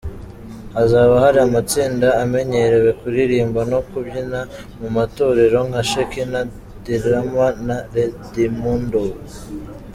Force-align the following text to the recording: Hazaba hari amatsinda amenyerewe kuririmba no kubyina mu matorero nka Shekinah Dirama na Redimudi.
Hazaba 0.75 1.13
hari 1.23 1.39
amatsinda 1.47 2.07
amenyerewe 2.23 2.89
kuririmba 2.99 3.61
no 3.71 3.79
kubyina 3.89 4.39
mu 4.79 4.87
matorero 4.95 5.57
nka 5.67 5.81
Shekinah 5.89 6.45
Dirama 6.83 7.45
na 7.67 7.77
Redimudi. 7.93 9.03